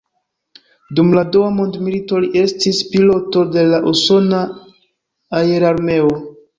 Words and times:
Dum 0.99 1.13
la 1.17 1.23
Dua 1.35 1.49
Mondmilito 1.57 2.23
li 2.25 2.31
estis 2.45 2.81
piloto 2.97 3.47
de 3.59 3.69
la 3.75 3.85
usona 3.95 4.43
aerarmeo. 5.45 6.15